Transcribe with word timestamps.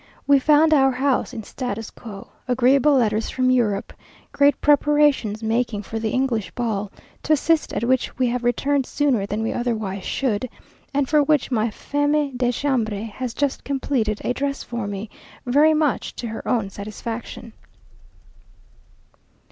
We 0.25 0.39
found 0.39 0.73
our 0.73 0.89
house 0.89 1.31
in 1.31 1.43
statu 1.43 1.83
quo, 1.95 2.29
agreeable 2.47 2.95
letters 2.95 3.29
from 3.29 3.51
Europe, 3.51 3.93
great 4.31 4.59
preparations 4.59 5.43
making 5.43 5.83
for 5.83 5.99
the 5.99 6.09
English 6.09 6.49
ball, 6.55 6.91
to 7.21 7.33
assist 7.33 7.71
at 7.71 7.83
which 7.83 8.17
we 8.17 8.25
have 8.25 8.43
returned 8.43 8.87
sooner 8.87 9.27
than 9.27 9.43
we 9.43 9.53
otherwise 9.53 10.03
should, 10.03 10.49
and 10.91 11.07
for 11.07 11.21
which 11.21 11.51
my 11.51 11.69
femme 11.69 12.35
de 12.35 12.51
chambre 12.51 13.11
has 13.13 13.35
just 13.35 13.63
completed 13.63 14.19
a 14.23 14.33
dress 14.33 14.63
for 14.63 14.87
me, 14.87 15.07
very 15.45 15.75
much 15.75 16.15
to 16.15 16.29
her 16.29 16.47
own 16.47 16.71
satisfaction. 16.71 17.53